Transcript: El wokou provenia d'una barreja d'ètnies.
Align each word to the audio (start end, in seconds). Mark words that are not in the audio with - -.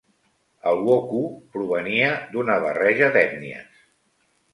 El 0.69 0.79
wokou 0.85 1.27
provenia 1.57 2.07
d'una 2.31 2.55
barreja 2.65 3.11
d'ètnies. 3.17 3.85